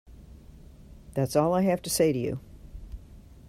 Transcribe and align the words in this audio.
That's 1.13 1.35
all 1.35 1.53
I 1.53 1.61
have 1.61 1.83
to 1.83 1.89
say 1.91 2.11
to 2.11 2.17
you! 2.17 2.39